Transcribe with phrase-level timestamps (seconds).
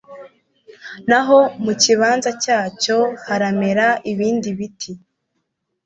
[1.09, 4.91] naho mu kibanza cyacyo haramera ibindi biti